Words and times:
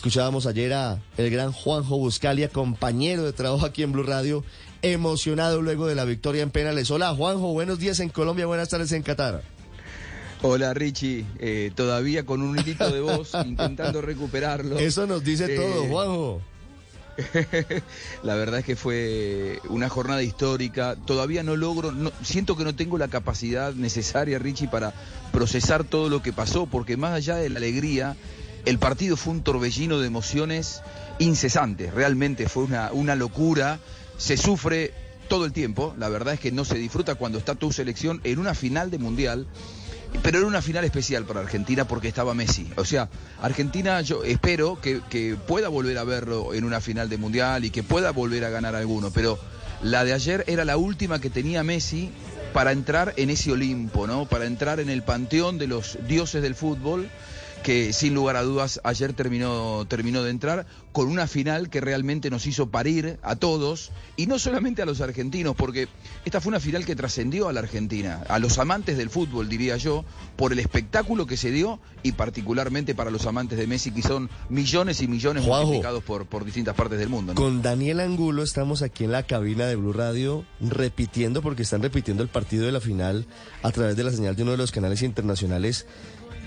Escuchábamos 0.00 0.44
ayer 0.44 0.74
a 0.74 1.00
el 1.16 1.30
gran 1.30 1.52
Juanjo 1.52 1.96
Buscalia, 1.96 2.50
compañero 2.50 3.24
de 3.24 3.32
trabajo 3.32 3.64
aquí 3.64 3.82
en 3.82 3.92
Blue 3.92 4.02
Radio, 4.02 4.44
emocionado 4.82 5.62
luego 5.62 5.86
de 5.86 5.94
la 5.94 6.04
victoria 6.04 6.42
en 6.42 6.50
penales. 6.50 6.90
Hola 6.90 7.14
Juanjo, 7.14 7.54
buenos 7.54 7.78
días 7.78 7.98
en 8.00 8.10
Colombia, 8.10 8.44
buenas 8.44 8.68
tardes 8.68 8.92
en 8.92 9.02
Qatar. 9.02 9.40
Hola 10.42 10.74
Richie, 10.74 11.24
eh, 11.38 11.72
todavía 11.74 12.26
con 12.26 12.42
un 12.42 12.58
hilito 12.58 12.90
de 12.92 13.00
voz 13.00 13.32
intentando 13.46 14.02
recuperarlo. 14.02 14.78
Eso 14.78 15.06
nos 15.06 15.24
dice 15.24 15.46
Eh, 15.54 15.56
todo, 15.56 15.86
Juanjo. 15.86 16.42
La 18.22 18.34
verdad 18.34 18.60
es 18.60 18.66
que 18.66 18.76
fue 18.76 19.60
una 19.70 19.88
jornada 19.88 20.22
histórica. 20.22 20.96
Todavía 21.06 21.42
no 21.42 21.56
logro, 21.56 21.90
no- 21.92 22.12
siento 22.22 22.54
que 22.54 22.64
no 22.64 22.74
tengo 22.76 22.98
la 22.98 23.08
capacidad 23.08 23.72
necesaria, 23.72 24.38
Richie, 24.38 24.68
para 24.68 24.92
procesar 25.32 25.84
todo 25.84 26.10
lo 26.10 26.20
que 26.22 26.34
pasó, 26.34 26.66
porque 26.66 26.98
más 26.98 27.14
allá 27.14 27.36
de 27.36 27.48
la 27.48 27.56
alegría, 27.56 28.14
el 28.66 28.78
partido 28.78 29.16
fue 29.16 29.32
un 29.32 29.42
torbellino 29.42 30.00
de 30.00 30.08
emociones 30.08 30.82
incesantes. 31.18 31.94
Realmente 31.94 32.48
fue 32.48 32.64
una, 32.64 32.90
una 32.92 33.14
locura. 33.14 33.78
Se 34.18 34.36
sufre 34.36 34.92
todo 35.28 35.44
el 35.44 35.52
tiempo. 35.52 35.94
La 35.98 36.08
verdad 36.08 36.34
es 36.34 36.40
que 36.40 36.50
no 36.50 36.64
se 36.64 36.76
disfruta 36.76 37.14
cuando 37.14 37.38
está 37.38 37.54
tu 37.54 37.72
selección 37.72 38.20
en 38.24 38.40
una 38.40 38.54
final 38.54 38.90
de 38.90 38.98
mundial. 38.98 39.46
Pero 40.22 40.38
era 40.38 40.46
una 40.48 40.62
final 40.62 40.84
especial 40.84 41.24
para 41.24 41.40
Argentina 41.40 41.86
porque 41.86 42.08
estaba 42.08 42.34
Messi. 42.34 42.68
O 42.76 42.84
sea, 42.84 43.08
Argentina 43.40 44.00
yo 44.00 44.24
espero 44.24 44.80
que, 44.80 45.00
que 45.10 45.36
pueda 45.36 45.68
volver 45.68 45.96
a 45.98 46.04
verlo 46.04 46.52
en 46.52 46.64
una 46.64 46.80
final 46.80 47.08
de 47.08 47.18
mundial 47.18 47.64
y 47.64 47.70
que 47.70 47.84
pueda 47.84 48.10
volver 48.10 48.44
a 48.44 48.50
ganar 48.50 48.74
alguno. 48.74 49.12
Pero 49.12 49.38
la 49.82 50.04
de 50.04 50.12
ayer 50.12 50.42
era 50.48 50.64
la 50.64 50.76
última 50.76 51.20
que 51.20 51.30
tenía 51.30 51.62
Messi 51.62 52.10
para 52.52 52.72
entrar 52.72 53.14
en 53.16 53.30
ese 53.30 53.52
Olimpo, 53.52 54.08
¿no? 54.08 54.26
Para 54.26 54.46
entrar 54.46 54.80
en 54.80 54.90
el 54.90 55.04
panteón 55.04 55.56
de 55.58 55.68
los 55.68 55.98
dioses 56.08 56.42
del 56.42 56.56
fútbol 56.56 57.08
que 57.66 57.92
sin 57.92 58.14
lugar 58.14 58.36
a 58.36 58.44
dudas 58.44 58.80
ayer 58.84 59.12
terminó, 59.12 59.84
terminó 59.88 60.22
de 60.22 60.30
entrar 60.30 60.66
con 60.96 61.08
una 61.08 61.26
final 61.26 61.68
que 61.68 61.82
realmente 61.82 62.30
nos 62.30 62.46
hizo 62.46 62.70
parir 62.70 63.18
a 63.22 63.36
todos 63.36 63.90
y 64.16 64.26
no 64.28 64.38
solamente 64.38 64.80
a 64.80 64.86
los 64.86 65.02
argentinos, 65.02 65.54
porque 65.54 65.88
esta 66.24 66.40
fue 66.40 66.48
una 66.48 66.58
final 66.58 66.86
que 66.86 66.96
trascendió 66.96 67.50
a 67.50 67.52
la 67.52 67.60
Argentina, 67.60 68.24
a 68.30 68.38
los 68.38 68.56
amantes 68.56 68.96
del 68.96 69.10
fútbol, 69.10 69.46
diría 69.46 69.76
yo, 69.76 70.06
por 70.36 70.54
el 70.54 70.58
espectáculo 70.58 71.26
que 71.26 71.36
se 71.36 71.50
dio 71.50 71.80
y 72.02 72.12
particularmente 72.12 72.94
para 72.94 73.10
los 73.10 73.26
amantes 73.26 73.58
de 73.58 73.66
Messi, 73.66 73.90
que 73.90 74.00
son 74.00 74.30
millones 74.48 75.02
y 75.02 75.06
millones 75.06 75.44
Juanjo. 75.44 75.66
multiplicados 75.66 76.02
por, 76.02 76.24
por 76.24 76.46
distintas 76.46 76.74
partes 76.74 76.98
del 76.98 77.10
mundo. 77.10 77.34
¿no? 77.34 77.38
Con 77.42 77.60
Daniel 77.60 78.00
Angulo 78.00 78.42
estamos 78.42 78.80
aquí 78.80 79.04
en 79.04 79.12
la 79.12 79.24
cabina 79.24 79.66
de 79.66 79.76
Blue 79.76 79.92
Radio 79.92 80.46
repitiendo, 80.62 81.42
porque 81.42 81.64
están 81.64 81.82
repitiendo 81.82 82.22
el 82.22 82.30
partido 82.30 82.64
de 82.64 82.72
la 82.72 82.80
final 82.80 83.26
a 83.62 83.70
través 83.70 83.96
de 83.96 84.04
la 84.04 84.12
señal 84.12 84.34
de 84.34 84.44
uno 84.44 84.52
de 84.52 84.56
los 84.56 84.72
canales 84.72 85.02
internacionales. 85.02 85.84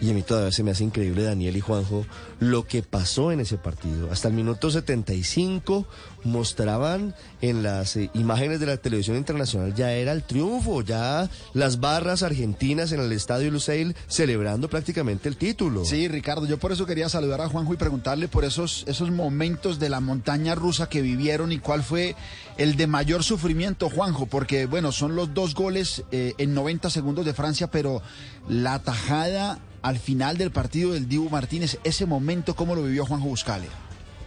Y 0.01 0.11
a 0.11 0.13
mí 0.13 0.23
todavía 0.23 0.51
se 0.51 0.63
me 0.63 0.71
hace 0.71 0.85
increíble, 0.85 1.23
Daniel 1.23 1.57
y 1.57 1.59
Juanjo, 1.59 2.05
lo 2.39 2.65
que 2.65 2.83
pasó 2.83 3.31
en 3.31 3.41
ese 3.41 3.57
partido. 3.57 4.09
Hasta 4.11 4.29
el 4.29 4.33
minuto 4.39 4.71
75 4.71 5.85
mostraban 6.23 7.15
en 7.41 7.63
las 7.63 7.95
eh, 7.95 8.09
imágenes 8.13 8.59
de 8.59 8.65
la 8.65 8.77
televisión 8.77 9.17
internacional 9.17 9.73
ya 9.73 9.91
era 9.91 10.11
el 10.11 10.23
triunfo, 10.23 10.81
ya 10.81 11.29
las 11.53 11.79
barras 11.79 12.23
argentinas 12.23 12.91
en 12.91 13.01
el 13.01 13.11
estadio 13.11 13.51
Lusail 13.51 13.95
celebrando 14.07 14.69
prácticamente 14.69 15.29
el 15.29 15.37
título. 15.37 15.85
Sí, 15.85 16.07
Ricardo, 16.07 16.45
yo 16.45 16.57
por 16.57 16.71
eso 16.71 16.85
quería 16.85 17.09
saludar 17.09 17.41
a 17.41 17.49
Juanjo 17.49 17.73
y 17.73 17.77
preguntarle 17.77 18.27
por 18.27 18.45
esos, 18.45 18.83
esos 18.87 19.11
momentos 19.11 19.79
de 19.79 19.89
la 19.89 19.99
montaña 19.99 20.55
rusa 20.55 20.89
que 20.89 21.01
vivieron 21.01 21.51
y 21.51 21.59
cuál 21.59 21.83
fue 21.83 22.15
el 22.57 22.75
de 22.75 22.87
mayor 22.87 23.23
sufrimiento, 23.23 23.89
Juanjo, 23.89 24.25
porque 24.25 24.65
bueno, 24.65 24.91
son 24.91 25.15
los 25.15 25.33
dos 25.33 25.53
goles 25.53 26.03
eh, 26.11 26.33
en 26.37 26.53
90 26.53 26.89
segundos 26.89 27.25
de 27.25 27.33
Francia, 27.33 27.71
pero 27.71 28.01
la 28.47 28.79
tajada 28.79 29.59
al 29.81 29.99
final 29.99 30.37
del 30.37 30.51
partido 30.51 30.93
del 30.93 31.07
Dibu 31.07 31.29
Martínez, 31.29 31.79
ese 31.83 32.05
momento, 32.05 32.55
¿cómo 32.55 32.75
lo 32.75 32.83
vivió 32.83 33.05
Juanjo 33.05 33.27
Buscalia? 33.27 33.69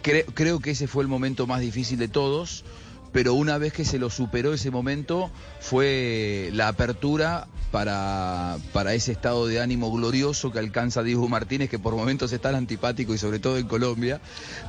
Cre- 0.03 0.27
creo 0.35 0.61
que 0.61 0.73
ese 0.73 0.87
fue 0.89 1.03
el 1.03 1.09
momento 1.09 1.47
más 1.47 1.61
difícil 1.61 1.99
de 1.99 2.09
todos, 2.09 2.65
pero 3.13 3.35
una 3.35 3.59
vez 3.59 3.73
que 3.73 3.85
se 3.85 3.99
lo 3.99 4.11
superó 4.11 4.53
ese 4.55 4.71
momento 4.71 5.31
fue 5.61 6.51
la 6.53 6.69
apertura 6.69 7.47
para, 7.73 8.59
para 8.73 8.95
ese 8.95 9.11
estado 9.11 9.47
de 9.47 9.61
ánimo 9.61 9.91
glorioso 9.91 10.53
que 10.53 10.59
alcanza 10.59 11.03
Diego 11.03 11.27
Martínez, 11.29 11.71
que 11.71 11.79
por 11.79 11.97
momentos 11.97 12.31
es 12.33 12.41
tan 12.41 12.55
antipático 12.55 13.15
y 13.15 13.19
sobre 13.19 13.39
todo 13.39 13.57
en 13.57 13.67
Colombia, 13.67 14.21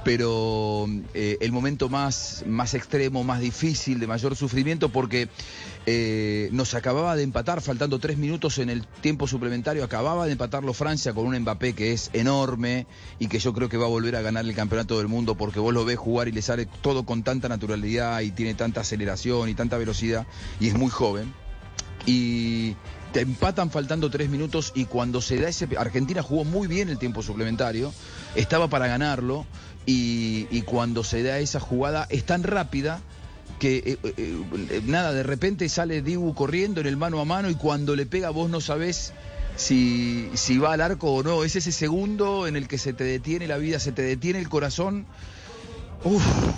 pero 0.06 0.88
eh, 1.14 1.38
el 1.42 1.52
momento 1.52 1.90
más, 1.90 2.44
más 2.48 2.74
extremo, 2.74 3.24
más 3.24 3.42
difícil, 3.42 4.00
de 4.00 4.08
mayor 4.08 4.38
sufrimiento, 4.38 4.90
porque 4.90 5.28
eh, 5.86 6.48
nos 6.54 6.74
acababa 6.76 7.18
de 7.18 7.24
empatar, 7.24 7.62
faltando 7.62 8.00
tres 8.00 8.18
minutos 8.18 8.58
en 8.58 8.70
el 8.70 8.88
tiempo 8.88 9.28
suplementario, 9.28 9.84
acababa 9.84 10.26
de 10.26 10.32
empatarlo 10.32 10.74
Francia 10.74 11.14
con 11.14 11.28
un 11.28 11.38
Mbappé 11.38 11.74
que 11.74 11.92
es 11.92 12.10
enorme 12.14 12.88
y 13.20 13.28
que 13.28 13.40
yo 13.40 13.54
creo 13.54 13.68
que 13.68 13.76
va 13.76 13.86
a 13.86 13.90
volver 13.90 14.16
a 14.16 14.22
ganar 14.22 14.46
el 14.46 14.56
campeonato 14.56 14.98
del 14.98 15.10
mundo 15.10 15.36
porque 15.36 15.60
vos 15.60 15.74
lo 15.74 15.84
ves 15.84 15.98
jugar 15.98 16.30
y 16.30 16.32
le 16.32 16.42
sale 16.42 16.68
todo 16.82 17.06
con 17.06 17.24
tanta 17.24 17.50
naturalidad 17.50 18.22
y 18.22 18.32
tiene 18.32 18.54
tanta 18.54 18.80
aceleración 18.82 19.50
y 19.50 19.56
tanta 19.56 19.78
velocidad 19.78 20.26
y 20.62 20.70
es 20.70 20.78
muy 20.78 20.90
joven. 20.90 21.43
Y 22.06 22.76
te 23.14 23.22
empatan 23.22 23.70
faltando 23.70 24.10
tres 24.10 24.30
minutos 24.30 24.72
y 24.76 24.86
cuando 24.86 25.22
se 25.22 25.38
da 25.38 25.48
ese... 25.48 25.68
Argentina 25.78 26.24
jugó 26.24 26.44
muy 26.44 26.68
bien 26.68 26.90
el 26.90 26.98
tiempo 26.98 27.22
suplementario, 27.22 27.94
estaba 28.36 28.68
para 28.68 28.88
ganarlo 28.88 29.46
y, 29.86 30.62
cuando 30.64 31.04
se 31.04 31.24
da 31.24 31.40
esa 31.40 31.60
jugada 31.60 32.08
es 32.10 32.26
tan 32.26 32.44
rápida 32.44 33.02
que 33.60 33.78
eh, 33.78 33.98
eh, 34.04 34.14
eh, 34.18 34.82
nada, 34.86 35.14
de 35.14 35.24
repente 35.24 35.70
sale 35.70 36.02
Dibu 36.02 36.34
corriendo 36.34 36.82
en 36.82 36.88
el 36.88 36.98
mano 36.98 37.20
a 37.20 37.26
mano 37.26 37.50
y 37.50 37.56
cuando 37.56 37.96
le 37.96 38.06
pega 38.06 38.30
vos 38.30 38.50
no 38.50 38.62
sabés 38.62 39.14
si, 39.56 40.30
si 40.34 40.58
va 40.58 40.74
al 40.74 40.82
arco 40.82 41.14
o 41.14 41.24
no. 41.24 41.44
Es 41.44 41.56
ese 41.56 41.72
segundo 41.72 42.48
en 42.48 42.56
el 42.56 42.68
que 42.68 42.78
se 42.78 42.94
te 42.94 43.04
detiene 43.04 43.48
la 43.48 43.58
vida, 43.58 43.80
se 43.80 43.92
te 43.92 44.02
detiene 44.02 44.40
el 44.40 44.50
corazón. 44.50 45.06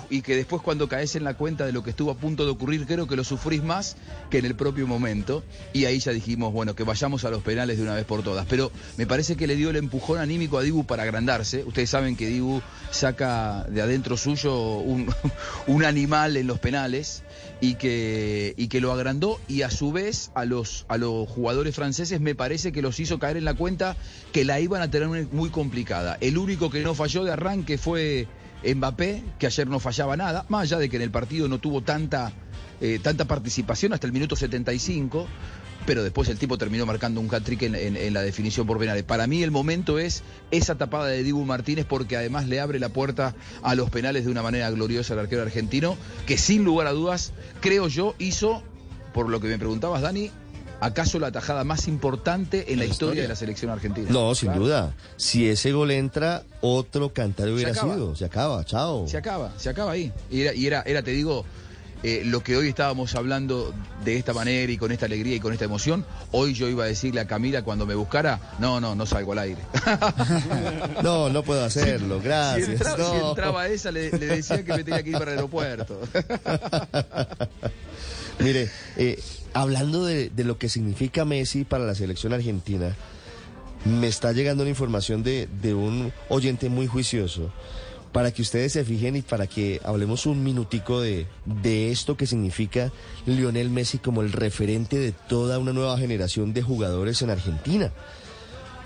Y 0.10 0.22
que 0.22 0.36
después 0.36 0.62
cuando 0.62 0.88
caes 0.88 1.16
en 1.16 1.24
la 1.24 1.36
cuenta 1.36 1.66
de 1.66 1.72
lo 1.72 1.84
que 1.84 1.92
estuvo 1.92 2.12
a 2.12 2.16
punto 2.16 2.46
de 2.46 2.52
ocurrir, 2.52 2.86
creo 2.86 3.08
que 3.08 3.16
lo 3.16 3.24
sufrís 3.24 3.64
más 3.64 3.96
que 4.30 4.40
en 4.40 4.46
el 4.46 4.56
propio 4.56 4.88
momento. 4.88 5.44
Y 5.74 5.86
ahí 5.86 6.00
ya 6.00 6.12
dijimos, 6.12 6.52
bueno, 6.54 6.76
que 6.76 6.84
vayamos 6.84 7.26
a 7.26 7.30
los 7.30 7.44
penales 7.44 7.78
de 7.78 7.84
una 7.84 7.96
vez 7.96 8.06
por 8.06 8.24
todas. 8.24 8.46
Pero 8.48 8.72
me 8.98 9.06
parece 9.06 9.36
que 9.36 9.48
le 9.48 9.56
dio 9.56 9.70
el 9.70 9.76
empujón 9.76 10.20
anímico 10.20 10.58
a 10.58 10.64
Dibu 10.64 10.86
para 10.86 11.04
agrandarse. 11.04 11.64
Ustedes 11.64 11.90
saben 11.90 12.16
que 12.16 12.28
Dibu 12.28 12.62
saca 12.92 13.66
de 13.70 13.82
adentro 13.82 14.18
suyo 14.18 14.78
un, 14.80 15.14
un 15.68 15.86
animal 15.86 16.38
en 16.38 16.48
los 16.48 16.60
penales 16.60 17.24
y 17.62 17.76
que, 17.76 18.54
y 18.58 18.68
que 18.68 18.82
lo 18.82 18.92
agrandó 18.92 19.40
y 19.48 19.62
a 19.62 19.70
su 19.70 19.92
vez 19.92 20.32
a 20.36 20.46
los, 20.46 20.86
a 20.88 20.98
los 20.98 21.28
jugadores 21.30 21.76
franceses 21.76 22.20
me 22.20 22.36
parece 22.36 22.72
que 22.72 22.82
los 22.82 23.00
hizo 23.00 23.20
caer 23.20 23.38
en 23.38 23.46
la 23.46 23.54
cuenta 23.54 23.96
que 24.32 24.46
la 24.46 24.60
iban 24.60 24.82
a 24.82 24.90
tener 24.90 25.28
muy 25.32 25.50
complicada. 25.50 26.18
El 26.22 26.38
único 26.38 26.70
que 26.70 26.82
no 26.82 26.96
falló 26.96 27.24
de 27.24 27.32
arranque 27.32 27.78
fue 27.78 28.28
Mbappé, 28.64 29.24
que 29.40 29.48
ayer 29.48 29.68
no 29.68 29.80
fallaba 29.80 30.18
nada, 30.18 30.46
más 30.50 30.64
allá 30.64 30.80
de 30.80 30.90
que 30.90 30.96
en 30.96 31.02
el 31.02 31.12
partido 31.12 31.48
no 31.48 31.60
tuvo 31.60 31.82
tanta, 31.82 32.32
eh, 32.82 33.00
tanta 33.02 33.26
participación 33.26 33.94
hasta 33.94 34.08
el 34.08 34.14
minuto 34.14 34.36
75, 34.36 35.28
pero 35.86 36.04
después 36.04 36.30
el 36.30 36.38
tipo 36.38 36.58
terminó 36.58 36.86
marcando 36.86 37.22
un 37.22 37.34
hat-trick 37.34 37.62
en, 37.64 38.14
la 38.14 38.22
definición 38.22 38.66
por 38.66 38.80
penales. 38.80 39.04
Para 39.04 39.28
mí 39.28 39.44
el 39.44 39.52
momento 39.52 40.00
es 40.00 40.24
esa 40.52 40.76
tapada 40.76 41.08
de 41.08 41.24
Dibu 41.24 41.46
Martínez 41.46 41.86
porque 41.86 42.18
además 42.18 42.48
le 42.48 42.60
abre 42.60 42.80
la 42.80 42.90
puerta 42.90 43.36
a 43.62 43.76
los 43.76 43.90
penales 43.90 44.26
de 44.26 44.32
una 44.32 44.42
manera 44.42 44.70
gloriosa 44.72 45.14
al 45.14 45.20
arquero 45.20 45.44
argentino, 45.44 45.98
que 46.26 46.38
sin 46.38 46.64
lugar 46.64 46.88
a 46.88 46.92
dudas, 46.92 47.34
creo 47.62 47.88
yo, 47.88 48.16
hizo, 48.18 48.64
por 49.14 49.30
lo 49.30 49.40
que 49.40 49.48
me 49.48 49.60
preguntabas, 49.60 50.02
Dani, 50.02 50.32
acaso 50.80 51.20
la 51.20 51.32
tajada 51.32 51.64
más 51.64 51.88
importante 51.88 52.72
en 52.74 52.80
la, 52.80 52.86
historia, 52.86 53.22
de 53.24 53.28
la 53.28 53.36
selección 53.36 53.72
argentina. 53.72 54.08
No, 54.10 54.36
sin 54.36 54.50
Claro. 54.50 54.64
duda. 54.64 54.94
Si 55.18 55.48
ese 55.50 55.72
gol 55.72 55.92
entra, 55.92 56.44
otro 56.62 57.14
cantar 57.14 57.50
hubiera 57.50 57.74
sido. 57.74 58.16
Se 58.16 58.26
acaba, 58.26 58.64
chao. 58.66 59.08
Se 59.08 59.18
acaba, 59.18 59.52
se 59.58 59.70
acaba 59.70 59.92
ahí. 59.92 60.12
Y 60.30 60.42
era, 60.42 60.54
y 60.54 60.68
era, 60.68 60.84
era 60.86 61.02
te 61.02 61.12
digo, 61.12 61.46
eh, 62.04 62.22
lo 62.26 62.44
que 62.44 62.56
hoy 62.56 62.68
estábamos 62.68 63.16
hablando 63.16 63.74
de 64.04 64.18
esta 64.18 64.32
manera 64.34 64.72
y 64.72 64.78
con 64.78 64.92
esta 64.92 65.08
alegría 65.08 65.36
y 65.38 65.40
con 65.40 65.54
esta 65.54 65.66
emoción, 65.66 66.06
hoy 66.32 66.54
yo 66.54 66.68
iba 66.70 66.84
a 66.84 66.88
decirle 66.88 67.22
a 67.22 67.26
Camila 67.26 67.64
cuando 67.64 67.88
me 67.88 67.96
buscara, 67.96 68.40
no, 68.60 68.80
no, 68.80 68.94
no 68.94 69.06
salgo 69.06 69.32
al 69.32 69.40
aire. 69.40 69.62
No, 71.02 71.30
no 71.30 71.44
puedo 71.44 71.64
hacerlo, 71.66 72.18
si, 72.20 72.24
gracias. 72.26 72.70
entraba, 72.70 72.96
si 72.98 73.18
no. 73.18 73.30
entraba 73.30 73.68
esa, 73.68 73.92
le, 73.92 74.12
le 74.12 74.26
decía 74.28 74.64
que 74.64 74.74
me 74.74 74.84
tenía 74.84 75.04
que 75.04 75.10
ir 75.10 75.18
para 75.18 75.32
el 75.32 75.38
aeropuerto. 75.38 76.00
Mire, 78.40 78.70
eh, 78.98 79.22
hablando 79.54 80.06
de, 80.06 80.32
lo 80.38 80.58
que 80.58 80.70
significa 80.70 81.26
Messi 81.26 81.64
para 81.64 81.86
la 81.86 81.96
selección 81.96 82.34
argentina, 82.34 82.96
me 83.86 84.08
está 84.08 84.32
llegando 84.32 84.64
una 84.64 84.70
información 84.70 85.24
de, 85.24 85.48
de 85.62 85.74
un 85.74 86.12
oyente 86.30 86.70
muy 86.70 86.88
juicioso 86.88 87.52
para 88.12 88.32
que 88.32 88.42
ustedes 88.42 88.72
se 88.72 88.86
fijen 88.86 89.18
y 89.18 89.22
para 89.22 89.46
que 89.46 89.82
hablemos 89.84 90.26
un 90.26 90.42
minutico 90.42 91.02
de, 91.02 91.28
de 91.46 91.92
esto 91.92 92.16
que 92.16 92.26
significa 92.26 92.92
Lionel 93.26 93.70
Messi 93.70 93.98
como 93.98 94.22
el 94.22 94.32
referente 94.32 94.98
de 94.98 95.12
toda 95.12 95.60
una 95.60 95.74
nueva 95.74 95.98
generación 95.98 96.54
de 96.54 96.62
jugadores 96.62 97.22
en 97.22 97.30
Argentina. 97.30 97.92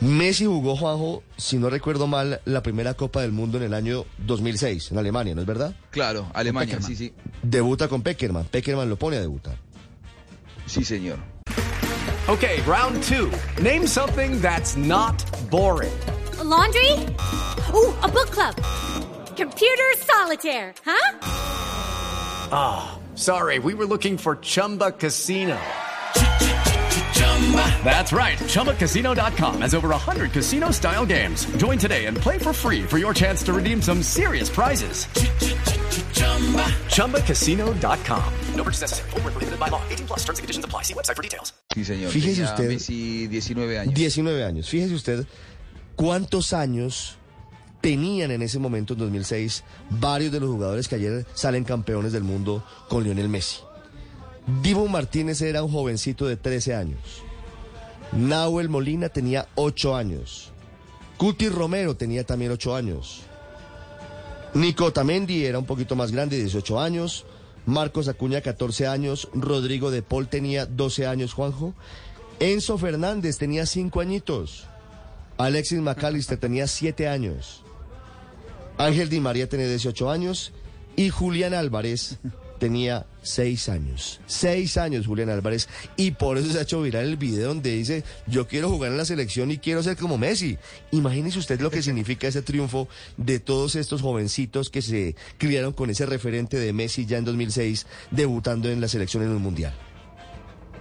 Messi 0.01 0.45
jugó, 0.45 0.77
Juanjo, 0.77 1.23
si 1.35 1.57
no 1.57 1.69
recuerdo 1.69 2.07
mal, 2.07 2.39
la 2.45 2.63
primera 2.63 2.93
Copa 2.93 3.21
del 3.21 3.33
Mundo 3.33 3.57
en 3.57 3.63
el 3.65 3.73
año 3.73 4.05
2006, 4.19 4.91
en 4.91 4.97
Alemania, 4.97 5.35
¿no 5.35 5.41
es 5.41 5.47
verdad? 5.47 5.75
Claro, 5.91 6.27
Alemania, 6.33 6.81
sí, 6.81 6.95
sí. 6.95 7.13
Debuta 7.43 7.89
con 7.89 8.01
Peckerman. 8.01 8.45
Peckerman 8.45 8.87
lo 8.89 8.95
pone 8.95 9.17
a 9.17 9.21
debutar. 9.21 9.57
Sí, 10.65 10.85
señor. 10.85 11.17
Okay, 12.29 12.61
round 12.61 13.01
two. 13.03 13.29
Name 13.61 13.87
something 13.87 14.39
that's 14.39 14.77
not 14.77 15.15
boring. 15.49 15.91
A 16.39 16.43
laundry? 16.43 16.91
Ooh, 17.73 17.93
a 18.01 18.07
book 18.07 18.29
club. 18.29 18.55
Computer 19.35 19.97
solitaire, 19.97 20.73
huh? 20.85 21.19
Ah, 22.51 22.99
sorry, 23.15 23.59
we 23.59 23.73
were 23.73 23.85
looking 23.87 24.17
for 24.17 24.37
Chumba 24.37 24.91
Casino. 24.91 25.57
That's 27.83 28.11
right. 28.13 28.37
ChumbaCasino.com 28.37 29.61
has 29.61 29.73
over 29.73 29.89
100 29.89 30.31
casino 30.31 30.71
style 30.71 31.05
games. 31.05 31.45
Join 31.57 31.77
today 31.79 32.05
and 32.05 32.15
play 32.15 32.37
for 32.37 32.53
free 32.53 32.83
for 32.83 32.97
your 32.99 33.13
chance 33.13 33.41
to 33.43 33.53
redeem 33.53 33.81
some 33.81 34.03
serious 34.03 34.49
prizes. 34.49 35.07
ChumbaCasino.com. 36.93 38.23
No 38.55 38.63
purchase 38.63 38.81
necessary. 38.81 39.09
Full 39.11 39.21
prohibited 39.21 39.59
by 39.59 39.69
law. 39.69 39.81
18 39.89 40.05
plus 40.07 40.19
terms 40.25 40.37
and 40.39 40.43
conditions 40.43 40.65
apply. 40.65 40.83
See 40.83 40.93
website 40.93 41.15
for 41.15 41.23
details. 41.23 41.53
Sí, 41.73 41.83
señor. 41.85 42.11
Fíjese 42.11 42.43
usted- 42.43 42.67
Messi 42.69 43.27
19 43.27 43.79
años. 43.79 43.93
19 43.95 44.43
años. 44.43 44.69
Fíjese 44.69 44.93
usted 44.93 45.25
cuántos 45.95 46.53
años 46.53 47.15
tenían 47.81 48.31
en 48.31 48.41
ese 48.41 48.59
momento, 48.59 48.93
en 48.93 48.99
2006, 48.99 49.63
varios 49.89 50.31
de 50.31 50.39
los 50.41 50.49
jugadores 50.49 50.87
que 50.87 50.95
ayer 50.95 51.25
salen 51.33 51.63
campeones 51.63 52.11
del 52.11 52.23
mundo 52.23 52.63
con 52.89 53.03
Lionel 53.03 53.29
Messi. 53.29 53.61
Divo 54.61 54.87
Martínez 54.87 55.41
era 55.41 55.63
un 55.63 55.71
jovencito 55.71 56.27
de 56.27 56.35
13 56.35 56.75
años. 56.75 57.23
Nahuel 58.11 58.69
Molina 58.69 59.09
tenía 59.09 59.47
8 59.55 59.95
años. 59.95 60.51
Cuti 61.17 61.49
Romero 61.49 61.95
tenía 61.95 62.23
también 62.23 62.51
8 62.51 62.75
años. 62.75 63.21
Nico 64.53 64.91
Tamendi 64.91 65.45
era 65.45 65.59
un 65.59 65.65
poquito 65.65 65.95
más 65.95 66.11
grande, 66.11 66.37
18 66.37 66.79
años. 66.79 67.25
Marcos 67.65 68.07
Acuña, 68.07 68.41
14 68.41 68.87
años. 68.87 69.29
Rodrigo 69.33 69.91
de 69.91 70.01
Paul 70.01 70.27
tenía 70.27 70.65
12 70.65 71.05
años, 71.05 71.33
Juanjo. 71.33 71.75
Enzo 72.39 72.77
Fernández 72.77 73.37
tenía 73.37 73.65
5 73.65 74.01
añitos. 74.01 74.65
Alexis 75.37 75.79
McAllister 75.79 76.39
tenía 76.39 76.67
7 76.67 77.07
años. 77.07 77.63
Ángel 78.77 79.09
Di 79.09 79.19
María 79.19 79.47
tenía 79.47 79.67
18 79.67 80.09
años. 80.09 80.51
Y 80.95 81.09
Julián 81.09 81.53
Álvarez 81.53 82.17
tenía 82.59 83.05
6 83.23 83.69
años. 83.69 84.21
6 84.27 84.77
años 84.77 85.07
Julián 85.07 85.29
Álvarez. 85.29 85.67
Y 85.97 86.11
por 86.11 86.37
eso 86.37 86.51
se 86.51 86.59
ha 86.59 86.63
hecho 86.63 86.81
viral 86.81 87.05
el 87.05 87.17
video 87.17 87.49
donde 87.49 87.71
dice, 87.71 88.03
yo 88.27 88.47
quiero 88.47 88.69
jugar 88.69 88.91
en 88.91 88.97
la 88.97 89.05
selección 89.05 89.49
y 89.51 89.57
quiero 89.57 89.81
ser 89.81 89.97
como 89.97 90.17
Messi. 90.17 90.57
Imagínese 90.91 91.39
usted 91.39 91.59
lo 91.61 91.71
que 91.71 91.81
significa 91.81 92.27
ese 92.27 92.41
triunfo 92.41 92.87
de 93.17 93.39
todos 93.39 93.75
estos 93.75 94.01
jovencitos 94.01 94.69
que 94.69 94.81
se 94.81 95.15
criaron 95.37 95.73
con 95.73 95.89
ese 95.89 96.05
referente 96.05 96.57
de 96.57 96.73
Messi 96.73 97.05
ya 97.05 97.17
en 97.17 97.25
2006, 97.25 97.87
debutando 98.11 98.69
en 98.69 98.81
la 98.81 98.87
selección 98.87 99.23
en 99.23 99.29
un 99.29 99.41
mundial. 99.41 99.73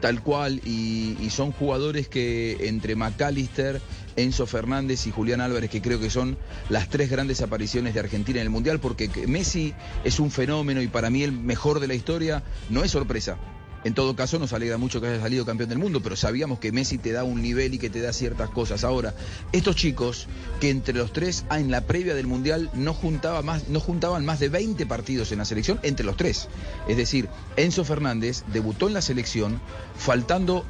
Tal 0.01 0.23
cual, 0.23 0.61
y, 0.65 1.17
son 1.31 1.53
jugadores 1.53 2.09
que 2.09 2.69
entre 2.69 2.97
McAllister, 2.97 3.81
Enzo 4.17 4.47
Fernández 4.47 5.07
y 5.07 5.11
Julián 5.11 5.41
Álvarez, 5.41 5.71
que 5.71 5.83
creo 5.83 6.01
que 6.01 6.11
son 6.11 6.37
las 6.69 6.89
tres 6.89 7.11
grandes 7.11 7.43
apariciones 7.43 7.95
de 7.95 8.01
Argentina 8.01 8.41
en 8.41 8.47
el 8.47 8.51
Mundial, 8.51 8.81
porque 8.81 9.09
que 9.09 9.27
Messi 9.27 9.75
es 10.05 10.19
un 10.21 10.31
fenómeno 10.31 10.83
y 10.83 10.89
para 10.89 11.11
mí 11.11 11.23
el 11.23 11.33
mejor 11.33 11.81
de 11.81 11.89
la 11.89 11.95
historia, 11.95 12.43
no 12.71 12.83
es 12.85 12.91
sorpresa. 12.91 13.39
En 13.85 13.95
todo 13.95 14.17
caso, 14.17 14.39
nos 14.39 14.53
alegra 14.53 14.77
mucho 14.77 15.01
que 15.01 15.07
haya 15.07 15.21
salido 15.21 15.47
campeón 15.47 15.69
del 15.69 15.79
mundo, 15.79 16.01
pero 16.03 16.17
sabíamos 16.17 16.59
que 16.59 16.73
Messi 16.73 16.99
te 16.99 17.13
da 17.13 17.25
un 17.25 17.41
nivel 17.41 17.75
y 17.75 17.79
que 17.79 17.91
te 17.91 18.01
da 18.01 18.13
ciertas 18.13 18.51
cosas. 18.51 18.85
Ahora, 18.85 19.15
estos 19.53 19.77
chicos 19.77 20.27
que 20.61 20.71
entre 20.71 20.95
los 20.95 21.13
tres, 21.13 21.45
ah, 21.49 21.61
en 21.61 21.71
la 21.71 21.83
previa 21.83 22.15
del 22.15 22.27
Mundial, 22.27 22.71
no, 22.75 22.97
más, 23.45 23.69
no 23.69 23.81
juntaban 23.81 24.25
más 24.25 24.41
de 24.41 24.49
20 24.49 24.85
partidos 24.87 25.31
en 25.33 25.39
la 25.39 25.45
selección 25.45 25.79
entre 25.83 26.05
los 26.05 26.17
tres. 26.17 26.49
Es 26.89 26.97
decir, 26.97 27.29
Enzo 27.57 27.85
Fernández 27.85 28.43
debutó 28.53 28.89
en 28.89 28.95
la 28.95 29.03
selección 29.03 29.61
faltando 29.97 30.65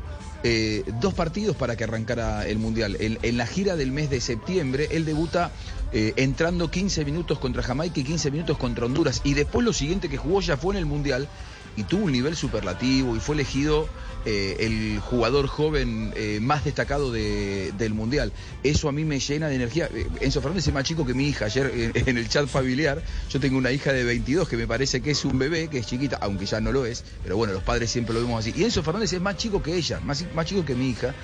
eh, 0.44 0.84
dos 1.00 1.14
partidos 1.14 1.56
para 1.56 1.76
que 1.76 1.84
arrancara 1.84 2.46
el 2.46 2.58
Mundial. 2.58 2.96
En, 3.00 3.18
en 3.22 3.36
la 3.36 3.46
gira 3.46 3.76
del 3.76 3.90
mes 3.90 4.10
de 4.10 4.20
septiembre, 4.20 4.88
él 4.90 5.04
debuta 5.04 5.50
eh, 5.90 6.12
entrando 6.16 6.70
15 6.70 7.06
minutos 7.06 7.38
contra 7.38 7.62
Jamaica 7.62 8.00
y 8.00 8.04
15 8.04 8.30
minutos 8.30 8.58
contra 8.58 8.84
Honduras. 8.84 9.22
Y 9.24 9.32
después 9.32 9.64
lo 9.64 9.72
siguiente 9.72 10.10
que 10.10 10.18
jugó 10.18 10.40
ya 10.42 10.58
fue 10.58 10.74
en 10.74 10.78
el 10.78 10.86
Mundial 10.86 11.28
y 11.76 11.84
tuvo 11.84 12.04
un 12.06 12.12
nivel 12.12 12.36
superlativo 12.36 13.16
y 13.16 13.20
fue 13.20 13.34
elegido 13.34 13.88
eh, 14.24 14.56
el 14.60 14.98
jugador 15.00 15.46
joven 15.46 16.12
eh, 16.16 16.38
más 16.42 16.64
destacado 16.64 17.12
de- 17.12 17.72
del 17.78 17.94
Mundial. 17.94 18.32
Eso 18.64 18.88
a 18.88 18.92
mí 18.92 19.04
me 19.04 19.20
llena 19.20 19.48
de 19.48 19.54
energía. 19.54 19.88
Eh, 19.94 20.06
Enzo 20.20 20.40
Fernández 20.42 20.66
es 20.66 20.74
más 20.74 20.82
chico 20.84 21.06
que 21.06 21.14
mi 21.14 21.28
hija. 21.28 21.44
Ayer 21.46 21.92
en 22.06 22.18
el 22.18 22.28
chat 22.28 22.46
familiar, 22.48 23.02
yo 23.30 23.38
tengo 23.40 23.56
una 23.56 23.70
hija 23.70 23.92
de 23.92 24.02
22 24.04 24.48
que 24.48 24.56
me 24.56 24.66
parece 24.66 25.00
que 25.00 25.12
es 25.12 25.24
un 25.24 25.38
bebé, 25.38 25.68
que 25.68 25.78
es 25.78 25.86
chiquita, 25.86 26.18
aunque 26.20 26.46
ya 26.46 26.60
no 26.60 26.72
lo 26.72 26.84
es, 26.84 27.04
pero 27.22 27.36
bueno, 27.36 27.52
los 27.54 27.62
padres 27.62 27.90
siempre 27.90 28.12
lo 28.12 28.20
vemos 28.20 28.40
así. 28.40 28.52
Y 28.56 28.64
Enzo 28.64 28.82
Fernández 28.82 29.12
es 29.12 29.20
más 29.20 29.36
chico 29.36 29.62
que 29.62 29.76
ella, 29.76 30.00
más, 30.00 30.24
más 30.34 30.44
chico 30.46 30.64
que 30.64 30.74
mi 30.74 30.90
hija. 30.90 31.14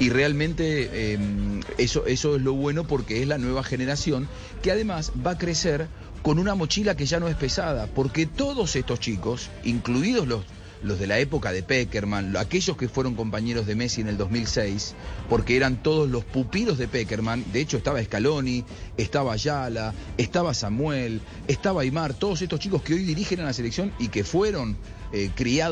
Y 0.00 0.10
realmente 0.10 1.18
eso, 1.78 2.04
eso 2.06 2.36
es 2.36 2.42
lo 2.42 2.54
bueno 2.54 2.84
porque 2.84 3.22
es 3.22 3.28
la 3.28 3.38
nueva 3.38 3.62
generación 3.62 4.28
que 4.62 4.70
además 4.72 5.12
va 5.24 5.32
a 5.32 5.38
crecer 5.38 5.88
con 6.22 6.38
una 6.38 6.54
mochila 6.54 6.96
que 6.96 7.06
ya 7.06 7.20
no 7.20 7.28
es 7.28 7.36
pesada, 7.36 7.86
porque 7.86 8.26
todos 8.26 8.76
estos 8.76 9.00
chicos, 9.00 9.50
incluidos 9.64 10.26
los, 10.26 10.44
los 10.82 10.98
de 10.98 11.06
la 11.06 11.18
época 11.18 11.52
de 11.52 11.62
Peckerman, 11.62 12.36
aquellos 12.36 12.76
que 12.76 12.88
fueron 12.88 13.14
compañeros 13.14 13.66
de 13.66 13.74
Messi 13.74 14.00
en 14.00 14.08
el 14.08 14.16
2006, 14.16 14.94
porque 15.28 15.56
eran 15.56 15.82
todos 15.82 16.08
los 16.08 16.24
pupilos 16.24 16.78
de 16.78 16.88
Peckerman, 16.88 17.44
de 17.52 17.60
hecho 17.60 17.76
estaba 17.76 18.02
Scaloni, 18.02 18.64
estaba 18.96 19.32
Ayala, 19.32 19.94
estaba 20.18 20.54
Samuel, 20.54 21.20
estaba 21.48 21.82
Aymar, 21.82 22.14
todos 22.14 22.42
estos 22.42 22.60
chicos 22.60 22.82
que 22.82 22.94
hoy 22.94 23.04
dirigen 23.04 23.40
a 23.40 23.44
la 23.44 23.52
selección 23.52 23.92
y 23.98 24.08
que 24.08 24.24
fueron 24.24 24.76
eh, 25.12 25.30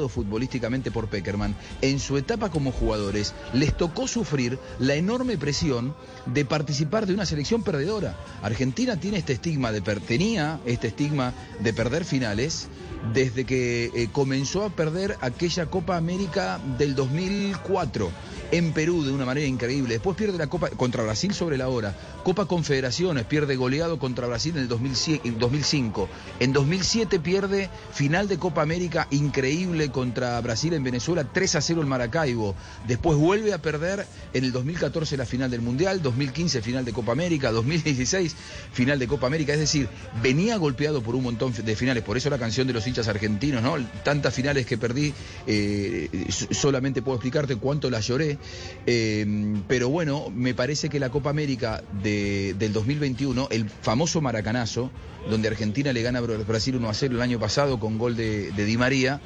futbolísticamente 0.08 0.90
por 0.90 1.08
Peckerman, 1.08 1.54
en 1.82 1.98
su 2.00 2.16
etapa 2.16 2.50
como 2.50 2.72
jugadores 2.72 3.34
les 3.52 3.76
tocó 3.76 4.06
sufrir 4.08 4.58
la 4.78 4.94
enorme 4.94 5.36
presión 5.38 5.94
de 6.26 6.44
participar 6.44 7.06
de 7.06 7.14
una 7.14 7.26
selección 7.26 7.62
perdedora. 7.62 8.16
Argentina 8.42 8.98
tiene 8.98 9.18
este 9.18 9.34
estigma 9.34 9.72
de 9.72 9.80
tenía 10.00 10.60
este 10.66 10.88
estigma 10.88 11.32
de 11.60 11.72
perder 11.72 12.04
finales 12.04 12.68
desde 13.12 13.44
que 13.44 13.90
eh, 13.94 14.08
comenzó 14.12 14.64
a 14.64 14.70
perder 14.70 15.16
aquella 15.20 15.66
Copa 15.66 15.96
América 15.96 16.60
del 16.78 16.94
2004 16.94 18.10
en 18.50 18.72
Perú 18.72 19.04
de 19.04 19.12
una 19.12 19.24
manera 19.24 19.46
increíble. 19.46 19.94
Después 19.94 20.16
pierde 20.16 20.38
la 20.38 20.46
Copa 20.46 20.70
contra 20.70 21.02
Brasil 21.02 21.34
sobre 21.34 21.58
la 21.58 21.68
hora. 21.68 21.94
Copa 22.22 22.46
Confederaciones 22.46 23.24
pierde 23.24 23.56
goleado 23.56 23.98
contra 23.98 24.26
Brasil 24.26 24.54
en 24.56 24.62
el 24.62 24.68
2000 24.68 25.20
en 25.24 25.38
2005. 25.38 26.08
En 26.40 26.52
2007 26.52 27.20
pierde 27.20 27.70
final 27.92 28.28
de 28.28 28.38
Copa 28.38 28.62
América 28.62 29.06
increíble 29.10 29.90
contra 29.90 30.40
Brasil 30.40 30.72
en 30.72 30.84
Venezuela 30.84 31.24
3 31.24 31.56
a 31.56 31.60
0 31.60 31.82
en 31.82 31.88
Maracaibo. 31.88 32.54
Después 32.86 33.18
vuelve 33.18 33.52
a 33.52 33.58
perder 33.58 34.06
en 34.32 34.44
el 34.44 34.52
2014 34.52 35.16
la 35.16 35.26
final 35.26 35.50
del 35.50 35.60
Mundial, 35.60 36.02
2015 36.02 36.62
final 36.62 36.84
de 36.84 36.92
Copa 36.92 37.12
América, 37.12 37.50
2016 37.50 38.34
final 38.72 38.98
de 38.98 39.06
Copa 39.08 39.26
América. 39.26 39.52
Es 39.52 39.60
decir, 39.60 39.88
venía 40.22 40.56
golpeado 40.56 41.02
por 41.02 41.14
un 41.14 41.24
montón 41.24 41.52
de 41.52 41.76
finales. 41.76 42.02
Por 42.02 42.16
eso 42.16 42.30
la 42.30 42.38
canción 42.38 42.66
de 42.66 42.72
los 42.72 42.86
hinchas 42.86 43.08
argentinos, 43.08 43.62
¿no? 43.62 43.76
Tantas 44.04 44.34
finales 44.34 44.66
que 44.66 44.78
perdí, 44.78 45.12
eh, 45.46 46.26
solamente 46.50 47.02
puedo 47.02 47.16
explicarte 47.16 47.56
cuánto 47.56 47.90
las 47.90 48.06
lloré. 48.06 48.37
Eh, 48.86 49.60
pero 49.66 49.88
bueno, 49.88 50.30
me 50.34 50.54
parece 50.54 50.88
que 50.88 50.98
la 50.98 51.10
Copa 51.10 51.30
América 51.30 51.82
de- 52.02 52.54
del 52.58 52.72
2021, 52.72 53.48
el 53.50 53.68
famoso 53.68 54.20
maracanazo, 54.20 54.90
donde 55.28 55.48
Argentina 55.48 55.92
le 55.92 56.02
gana 56.02 56.20
a 56.20 56.22
Brasil 56.22 56.76
1 56.76 56.88
a 56.88 56.94
0 56.94 57.16
el 57.16 57.20
año 57.22 57.38
pasado 57.38 57.78
con 57.78 57.98
gol 57.98 58.16
de, 58.16 58.50
de 58.52 58.64
Di 58.64 58.76
María, 58.76 59.20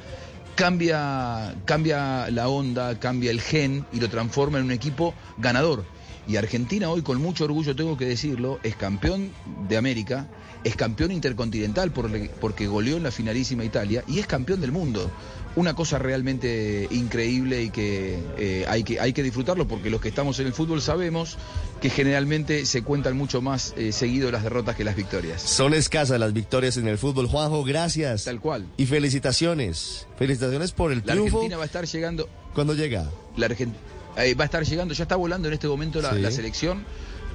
cambia, 0.55 1.55
cambia 1.65 2.29
la 2.29 2.47
onda, 2.49 2.99
cambia 2.99 3.31
el 3.31 3.41
gen 3.41 3.85
y 3.93 3.99
lo 3.99 4.09
transforma 4.09 4.59
en 4.59 4.65
un 4.65 4.71
equipo 4.71 5.13
ganador. 5.37 5.85
Y 6.27 6.37
Argentina 6.37 6.89
hoy, 6.89 7.01
con 7.01 7.21
mucho 7.21 7.43
orgullo 7.45 7.75
tengo 7.75 7.97
que 7.97 8.05
decirlo, 8.05 8.59
es 8.63 8.75
campeón 8.75 9.31
de 9.67 9.75
América, 9.77 10.27
es 10.63 10.75
campeón 10.75 11.11
intercontinental 11.11 11.91
por- 11.91 12.09
porque 12.39 12.67
goleó 12.67 12.95
en 12.97 13.03
la 13.03 13.11
finalísima 13.11 13.65
Italia 13.65 14.03
y 14.07 14.19
es 14.19 14.27
campeón 14.27 14.61
del 14.61 14.71
mundo. 14.71 15.11
Una 15.55 15.75
cosa 15.75 15.99
realmente 15.99 16.87
increíble 16.89 17.61
y 17.63 17.69
que, 17.69 18.17
eh, 18.39 18.65
hay 18.67 18.83
que 18.83 18.99
hay 18.99 19.13
que 19.13 19.21
disfrutarlo 19.21 19.67
porque 19.67 19.91
los 19.91 20.01
que 20.01 20.07
estamos 20.09 20.39
en 20.39 20.47
el 20.47 20.53
fútbol 20.53 20.81
sabemos 20.81 21.37
que 21.79 21.91
generalmente 21.91 22.65
se 22.65 22.81
cuentan 22.81 23.15
mucho 23.15 23.39
más 23.41 23.73
eh, 23.77 23.91
seguido 23.91 24.31
las 24.31 24.41
derrotas 24.41 24.75
que 24.75 24.83
las 24.83 24.95
victorias. 24.95 25.41
Son 25.43 25.75
escasas 25.75 26.19
las 26.19 26.33
victorias 26.33 26.77
en 26.77 26.87
el 26.87 26.97
fútbol. 26.97 27.27
Juanjo, 27.27 27.63
gracias. 27.63 28.23
Tal 28.23 28.39
cual. 28.39 28.65
Y 28.77 28.87
felicitaciones. 28.87 30.07
Felicitaciones 30.17 30.71
por 30.71 30.91
el 30.91 30.99
La 31.05 31.13
triunfo. 31.13 31.37
Argentina 31.37 31.57
va 31.57 31.63
a 31.63 31.67
estar 31.67 31.85
llegando 31.85 32.27
¿Cuándo 32.55 32.73
llega? 32.73 33.09
La, 33.35 33.47
Argen- 33.49 33.73
Eh, 34.17 34.35
va 34.35 34.43
a 34.43 34.45
estar 34.45 34.63
llegando, 34.63 34.93
ya 34.93 35.03
está 35.03 35.15
volando 35.15 35.47
en 35.47 35.53
este 35.55 35.67
momento 35.67 36.01
la, 36.01 36.13
Sí. 36.13 36.19
la 36.21 36.31
selección. 36.31 36.85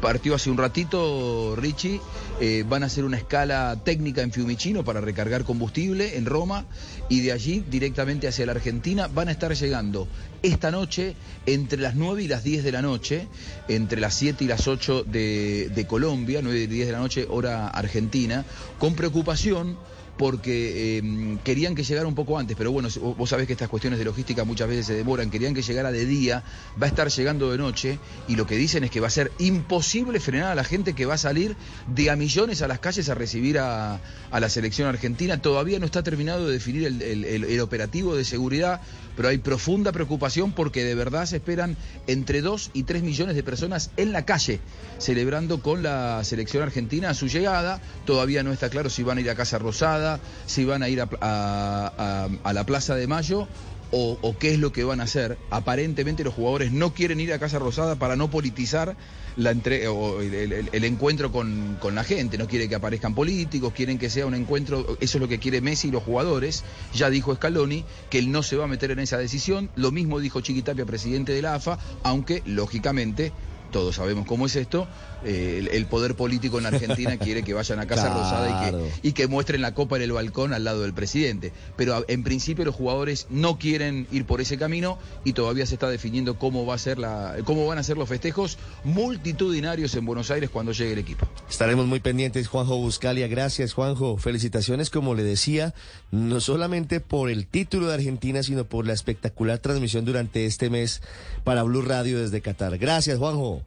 Partió 0.00 0.36
hace 0.36 0.48
un 0.48 0.56
ratito, 0.58 1.56
Richie. 1.56 2.00
Eh, 2.40 2.64
van 2.68 2.84
a 2.84 2.86
hacer 2.86 3.02
una 3.04 3.16
escala 3.16 3.76
técnica 3.84 4.22
en 4.22 4.30
Fiumicino 4.30 4.84
para 4.84 5.00
recargar 5.00 5.42
combustible 5.42 6.16
en 6.16 6.24
Roma 6.24 6.66
y 7.08 7.18
de 7.22 7.32
allí 7.32 7.64
directamente 7.68 8.28
hacia 8.28 8.46
la 8.46 8.52
Argentina. 8.52 9.08
Van 9.08 9.26
a 9.26 9.32
estar 9.32 9.52
llegando 9.56 10.06
esta 10.42 10.70
noche 10.70 11.16
entre 11.46 11.80
las 11.80 11.96
9 11.96 12.22
y 12.22 12.28
las 12.28 12.44
10 12.44 12.62
de 12.62 12.70
la 12.70 12.80
noche, 12.80 13.26
entre 13.66 14.00
las 14.00 14.14
7 14.14 14.44
y 14.44 14.46
las 14.46 14.68
8 14.68 15.02
de, 15.02 15.68
de 15.74 15.86
Colombia, 15.88 16.42
9 16.44 16.60
y 16.60 16.66
10 16.68 16.86
de 16.86 16.92
la 16.92 17.00
noche, 17.00 17.26
hora 17.28 17.66
argentina, 17.66 18.44
con 18.78 18.94
preocupación 18.94 19.76
porque 20.18 20.98
eh, 20.98 21.38
querían 21.44 21.74
que 21.74 21.84
llegara 21.84 22.06
un 22.06 22.14
poco 22.14 22.38
antes, 22.38 22.56
pero 22.56 22.72
bueno, 22.72 22.88
vos 23.16 23.30
sabés 23.30 23.46
que 23.46 23.52
estas 23.54 23.68
cuestiones 23.68 23.98
de 23.98 24.04
logística 24.04 24.44
muchas 24.44 24.68
veces 24.68 24.84
se 24.86 24.94
demoran, 24.94 25.30
querían 25.30 25.54
que 25.54 25.62
llegara 25.62 25.92
de 25.92 26.04
día, 26.04 26.42
va 26.80 26.86
a 26.86 26.88
estar 26.90 27.08
llegando 27.08 27.50
de 27.50 27.56
noche, 27.58 27.98
y 28.26 28.34
lo 28.36 28.44
que 28.46 28.56
dicen 28.56 28.84
es 28.84 28.90
que 28.90 29.00
va 29.00 29.06
a 29.06 29.10
ser 29.10 29.32
imposible 29.38 30.20
frenar 30.20 30.52
a 30.52 30.54
la 30.54 30.64
gente 30.64 30.94
que 30.94 31.06
va 31.06 31.14
a 31.14 31.18
salir 31.18 31.56
de 31.86 32.10
a 32.10 32.16
millones 32.16 32.60
a 32.62 32.68
las 32.68 32.80
calles 32.80 33.08
a 33.08 33.14
recibir 33.14 33.58
a, 33.60 34.00
a 34.30 34.40
la 34.40 34.48
selección 34.50 34.88
argentina. 34.88 35.40
Todavía 35.40 35.78
no 35.78 35.86
está 35.86 36.02
terminado 36.02 36.46
de 36.46 36.52
definir 36.52 36.84
el, 36.84 37.00
el- 37.00 37.24
el- 37.24 37.44
el 37.44 37.60
operativo 37.60 38.16
de 38.16 38.24
seguridad, 38.24 38.80
pero 39.16 39.28
hay 39.28 39.38
profunda 39.38 39.92
preocupación 39.92 40.52
porque 40.52 40.84
de 40.84 40.94
verdad 40.96 41.26
se 41.26 41.36
esperan 41.36 41.76
entre 42.08 42.42
2 42.42 42.70
y 42.74 42.82
3 42.82 43.02
millones 43.02 43.36
de 43.36 43.42
personas 43.44 43.90
en 43.96 44.12
la 44.12 44.24
calle, 44.24 44.60
celebrando 44.98 45.60
con 45.62 45.82
la 45.82 46.22
selección 46.24 46.62
argentina 46.62 47.14
su 47.14 47.28
llegada. 47.28 47.80
Todavía 48.04 48.42
no 48.42 48.52
está 48.52 48.68
claro 48.68 48.90
si 48.90 49.02
van 49.04 49.18
a 49.18 49.20
ir 49.20 49.30
a 49.30 49.34
Casa 49.34 49.58
Rosada, 49.58 50.07
si 50.46 50.64
van 50.64 50.82
a 50.82 50.88
ir 50.88 51.00
a, 51.02 52.28
la 52.52 52.64
Plaza 52.64 52.94
de 52.94 53.06
Mayo. 53.06 53.48
O, 53.90 54.36
qué 54.38 54.52
es 54.52 54.58
lo 54.58 54.70
que 54.70 54.84
van 54.84 55.00
a 55.00 55.04
hacer. 55.04 55.38
Aparentemente 55.50 56.22
los 56.22 56.34
jugadores 56.34 56.72
no 56.72 56.92
quieren 56.92 57.20
ir 57.20 57.32
a 57.32 57.38
Casa 57.38 57.58
Rosada 57.58 57.96
para 57.96 58.16
no 58.16 58.30
politizar 58.30 58.96
la 59.36 59.50
entre, 59.50 59.84
el 59.86 60.84
encuentro 60.84 61.32
con, 61.32 61.78
con 61.80 61.94
la 61.94 62.04
gente. 62.04 62.36
No 62.36 62.46
quiere 62.46 62.68
que 62.68 62.74
aparezcan 62.74 63.14
políticos, 63.14 63.72
quieren 63.74 63.98
que 63.98 64.10
sea 64.10 64.26
un 64.26 64.34
encuentro. 64.34 64.98
Eso 65.00 65.16
es 65.16 65.22
lo 65.22 65.26
que 65.28 65.38
quiere 65.38 65.62
Messi 65.62 65.88
y 65.88 65.90
los 65.90 66.02
jugadores. 66.02 66.64
Ya 66.92 67.08
dijo 67.08 67.34
Scaloni 67.34 67.86
que 68.10 68.18
él 68.18 68.30
no 68.30 68.42
se 68.42 68.56
va 68.56 68.64
a 68.64 68.68
meter 68.68 68.90
en 68.90 68.98
esa 68.98 69.16
decisión. 69.16 69.70
Lo 69.74 69.90
mismo 69.90 70.20
dijo 70.20 70.42
Chiquitapia, 70.42 70.84
presidente 70.84 71.32
de 71.32 71.40
la 71.40 71.54
AFA, 71.54 71.78
aunque 72.02 72.42
lógicamente. 72.44 73.32
Todos 73.70 73.96
sabemos 73.96 74.26
cómo 74.26 74.46
es 74.46 74.56
esto. 74.56 74.86
eh, 75.24 75.56
el, 75.58 75.68
el 75.68 75.86
poder 75.86 76.14
político 76.14 76.58
en 76.58 76.66
Argentina 76.66 77.16
quiere 77.18 77.42
que 77.42 77.52
vayan 77.54 77.80
a 77.80 77.86
Casa 77.86 78.06
Claro. 78.06 78.20
Rosada 78.20 78.48
y 78.48 78.70
que, 78.70 79.08
y 79.08 79.12
que 79.12 79.26
muestren 79.26 79.60
la 79.62 79.74
copa 79.74 79.96
en 79.96 80.02
el 80.02 80.12
balcón 80.12 80.52
al 80.54 80.64
lado 80.64 80.82
del 80.82 80.94
presidente. 80.94 81.52
Pero 81.76 81.96
a- 81.96 82.04
en 82.08 82.22
principio 82.22 82.64
los 82.64 82.74
jugadores 82.74 83.26
no 83.30 83.58
quieren 83.58 84.06
ir 84.12 84.24
por 84.24 84.40
ese 84.40 84.56
camino 84.58 84.98
y 85.24 85.32
todavía 85.32 85.66
se 85.66 85.74
está 85.74 85.88
definiendo 85.90 86.38
cómo 86.38 86.64
va 86.66 86.74
a 86.74 86.78
ser 86.78 86.98
la, 86.98 87.34
cómo 87.44 87.66
van 87.66 87.78
a 87.78 87.82
ser 87.82 87.96
los 87.98 88.08
festejos 88.08 88.58
multitudinarios 88.84 89.94
en 89.94 90.04
Buenos 90.06 90.30
Aires 90.30 90.50
cuando 90.50 90.72
llegue 90.72 90.92
el 90.92 90.98
equipo. 90.98 91.26
Estaremos 91.50 91.86
muy 91.86 92.00
pendientes, 92.00 92.46
Juanjo 92.46 92.76
Buscalia. 92.78 93.26
Gracias, 93.26 93.72
Juanjo. 93.72 94.16
Felicitaciones, 94.18 94.90
como 94.90 95.14
le 95.14 95.22
decía, 95.24 95.74
no 96.10 96.40
solamente 96.40 97.00
por 97.00 97.30
el 97.30 97.46
título 97.46 97.88
de 97.88 97.94
Argentina, 97.94 98.42
sino 98.42 98.64
por 98.64 98.86
la 98.86 98.92
espectacular 98.92 99.58
transmisión 99.58 100.04
durante 100.04 100.46
este 100.46 100.70
mes 100.70 101.02
para 101.44 101.62
Blue 101.64 101.82
Radio 101.82 102.20
desde 102.20 102.40
Qatar. 102.40 102.78
Gracias, 102.78 103.18
Juanjo. 103.18 103.57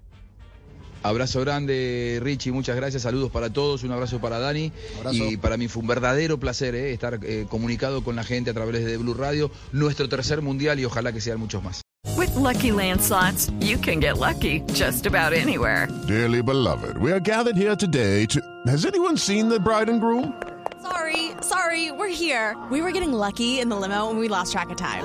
Abrazo 1.03 1.41
grande, 1.41 2.19
Richie, 2.21 2.51
muchas 2.51 2.75
gracias, 2.75 3.01
saludos 3.03 3.31
para 3.31 3.49
todos, 3.49 3.83
un 3.83 3.91
abrazo 3.91 4.19
para 4.19 4.39
Dani. 4.39 4.71
Abrazo. 4.99 5.17
Y 5.25 5.37
para 5.37 5.57
mí 5.57 5.67
fue 5.67 5.81
un 5.81 5.87
verdadero 5.87 6.39
placer 6.39 6.75
eh, 6.75 6.93
estar 6.93 7.19
eh, 7.23 7.45
comunicado 7.49 8.03
con 8.03 8.15
la 8.15 8.23
gente 8.23 8.51
a 8.51 8.53
través 8.53 8.85
de 8.85 8.97
Blue 8.97 9.13
Radio, 9.13 9.51
nuestro 9.71 10.07
tercer 10.09 10.41
mundial 10.41 10.79
y 10.79 10.85
ojalá 10.85 11.11
que 11.11 11.21
sean 11.21 11.39
muchos 11.39 11.63
más. 11.63 11.81
With 12.17 12.35
Lucky 12.35 12.71
Land 12.71 13.01
slots, 13.01 13.51
you 13.59 13.77
can 13.77 13.99
get 13.99 14.17
lucky 14.17 14.61
just 14.73 15.05
about 15.05 15.33
anywhere. 15.33 15.87
Dearly 16.07 16.41
beloved, 16.41 16.97
we 16.97 17.11
are 17.11 17.19
gathered 17.19 17.55
here 17.55 17.75
today 17.75 18.25
to. 18.27 18.41
Has 18.67 18.85
anyone 18.85 19.17
seen 19.17 19.49
the 19.49 19.59
bride 19.59 19.89
and 19.89 19.99
groom? 19.99 20.33
Sorry, 20.81 21.31
sorry, 21.41 21.91
we're 21.91 22.07
here. 22.09 22.55
We 22.69 22.81
were 22.81 22.91
getting 22.91 23.13
lucky 23.13 23.59
in 23.59 23.69
the 23.69 23.75
limo 23.75 24.09
and 24.09 24.19
we 24.19 24.27
lost 24.27 24.51
track 24.51 24.69
of 24.71 24.77
time. 24.77 25.03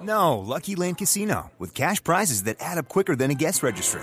No, 0.00 0.38
Lucky 0.38 0.76
Land 0.76 0.98
Casino, 0.98 1.50
with 1.58 1.74
cash 1.74 2.02
prizes 2.02 2.44
that 2.44 2.56
add 2.60 2.78
up 2.78 2.88
quicker 2.88 3.16
than 3.16 3.30
a 3.30 3.34
guest 3.34 3.62
registry. 3.62 4.02